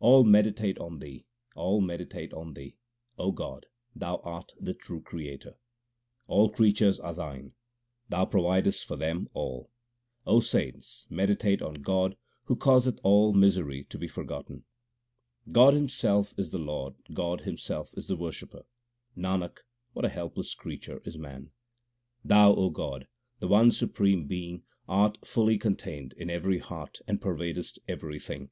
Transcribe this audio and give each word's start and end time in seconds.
All 0.00 0.24
meditate 0.24 0.78
on 0.78 0.98
Thee; 0.98 1.26
all 1.56 1.82
meditate 1.82 2.32
on 2.32 2.54
Thee; 2.54 2.74
O 3.18 3.30
God, 3.32 3.66
Thou 3.94 4.16
art 4.24 4.54
the 4.58 4.72
true 4.72 5.02
Creator. 5.02 5.56
All 6.26 6.48
creatures 6.48 6.98
are 6.98 7.12
Thine; 7.12 7.52
Thou 8.08 8.24
providest 8.24 8.86
for 8.86 8.96
them 8.96 9.28
all. 9.34 9.70
saints, 10.40 11.06
meditate 11.10 11.60
on 11.60 11.82
God 11.82 12.16
who 12.44 12.56
causeth 12.56 12.98
all 13.02 13.34
misery 13.34 13.84
to 13.90 13.98
be 13.98 14.08
forgotten. 14.08 14.64
God 15.52 15.74
Himself 15.74 16.32
is 16.38 16.50
the 16.50 16.56
Lord, 16.56 16.94
God 17.12 17.42
Himself 17.42 17.92
is 17.94 18.08
the 18.08 18.16
worshipper; 18.16 18.64
2 19.16 19.20
Nanak, 19.20 19.58
what 19.92 20.06
a 20.06 20.08
helpless 20.08 20.54
creature 20.54 21.02
is 21.04 21.18
man! 21.18 21.50
Thou, 22.24 22.54
O 22.54 22.70
God, 22.70 23.06
the 23.38 23.48
one 23.48 23.70
Supreme 23.70 24.26
Being, 24.26 24.62
art 24.88 25.26
fully 25.26 25.58
contained 25.58 26.14
in 26.14 26.30
every 26.30 26.56
heart 26.56 27.00
and 27.06 27.20
pervadest 27.20 27.78
everything. 27.86 28.48